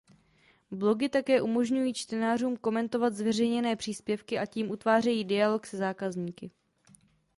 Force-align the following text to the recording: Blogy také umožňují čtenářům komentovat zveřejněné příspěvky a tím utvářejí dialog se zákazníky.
Blogy 0.71 1.09
také 1.09 1.41
umožňují 1.41 1.93
čtenářům 1.93 2.57
komentovat 2.57 3.13
zveřejněné 3.15 3.75
příspěvky 3.75 4.39
a 4.39 4.45
tím 4.45 4.71
utvářejí 4.71 5.25
dialog 5.25 5.65
se 5.65 5.77
zákazníky. 5.77 6.51